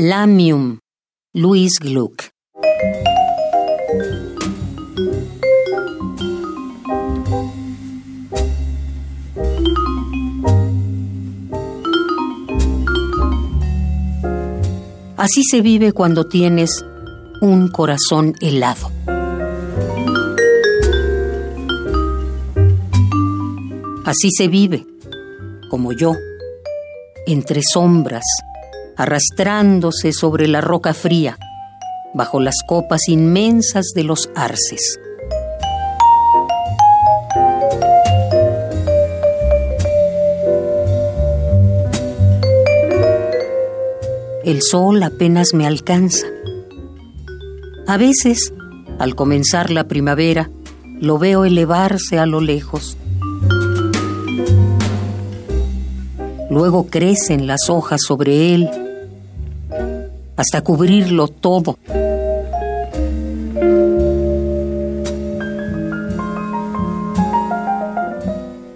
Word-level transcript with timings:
Lamium, 0.00 0.78
Luis 1.34 1.80
Gluck. 1.80 2.26
Así 15.16 15.42
se 15.50 15.62
vive 15.62 15.90
cuando 15.90 16.28
tienes 16.28 16.84
un 17.40 17.66
corazón 17.66 18.34
helado. 18.40 18.92
Así 24.04 24.28
se 24.30 24.46
vive, 24.46 24.86
como 25.68 25.90
yo, 25.90 26.14
entre 27.26 27.62
sombras, 27.64 28.22
arrastrándose 28.98 30.12
sobre 30.12 30.48
la 30.48 30.60
roca 30.60 30.92
fría, 30.92 31.38
bajo 32.12 32.40
las 32.40 32.56
copas 32.66 33.08
inmensas 33.08 33.92
de 33.94 34.04
los 34.04 34.28
arces. 34.34 35.00
El 44.44 44.60
sol 44.62 45.02
apenas 45.02 45.54
me 45.54 45.66
alcanza. 45.66 46.26
A 47.86 47.96
veces, 47.96 48.52
al 48.98 49.14
comenzar 49.14 49.70
la 49.70 49.84
primavera, 49.84 50.50
lo 51.00 51.18
veo 51.18 51.44
elevarse 51.46 52.18
a 52.18 52.26
lo 52.26 52.40
lejos 52.40 52.98
Luego 56.50 56.86
crecen 56.86 57.46
las 57.46 57.68
hojas 57.68 58.00
sobre 58.06 58.54
él 58.54 58.70
hasta 60.38 60.62
cubrirlo 60.62 61.26
todo. 61.26 61.78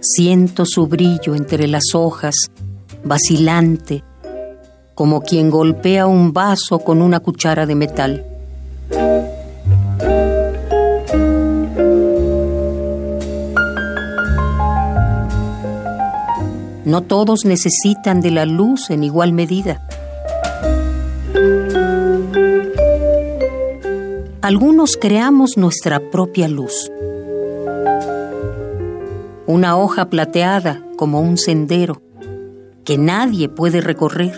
Siento 0.00 0.66
su 0.66 0.86
brillo 0.86 1.34
entre 1.34 1.66
las 1.66 1.94
hojas, 1.94 2.34
vacilante, 3.02 4.04
como 4.94 5.22
quien 5.22 5.50
golpea 5.50 6.06
un 6.06 6.34
vaso 6.34 6.80
con 6.80 7.00
una 7.00 7.20
cuchara 7.20 7.64
de 7.64 7.74
metal. 7.74 8.26
No 16.84 17.00
todos 17.02 17.46
necesitan 17.46 18.20
de 18.20 18.30
la 18.30 18.44
luz 18.44 18.90
en 18.90 19.04
igual 19.04 19.32
medida. 19.32 19.88
Algunos 24.46 24.96
creamos 24.96 25.56
nuestra 25.56 25.98
propia 26.12 26.46
luz. 26.46 26.92
Una 29.48 29.76
hoja 29.76 30.08
plateada 30.08 30.86
como 30.96 31.20
un 31.20 31.36
sendero 31.36 32.00
que 32.84 32.96
nadie 32.96 33.48
puede 33.48 33.80
recorrer. 33.80 34.36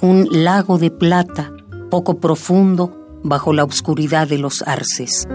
Un 0.00 0.26
lago 0.30 0.78
de 0.78 0.90
plata 0.90 1.52
poco 1.90 2.18
profundo 2.18 3.20
bajo 3.22 3.52
la 3.52 3.64
oscuridad 3.64 4.26
de 4.26 4.38
los 4.38 4.62
arces. 4.62 5.28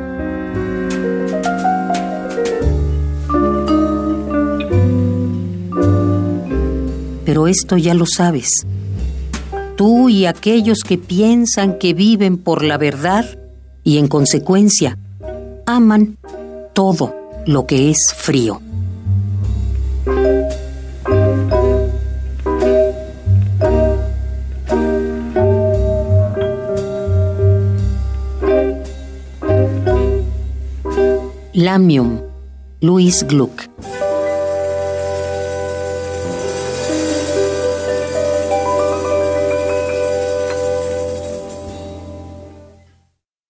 pero 7.30 7.45
esto 7.47 7.77
ya 7.77 7.93
lo 7.93 8.08
sabes. 8.08 8.66
Tú 9.80 10.09
y 10.09 10.25
aquellos 10.25 10.80
que 10.85 10.97
piensan 10.97 11.80
que 11.80 11.94
viven 11.94 12.38
por 12.38 12.66
la 12.66 12.77
verdad 12.77 13.23
y 13.81 13.97
en 13.97 14.09
consecuencia 14.09 14.97
aman 15.65 16.17
todo 16.73 17.15
lo 17.45 17.65
que 17.65 17.89
es 17.89 18.14
frío. 18.14 18.59
Lamium, 31.53 32.20
Luis 32.82 33.26
Gluck. 33.26 33.68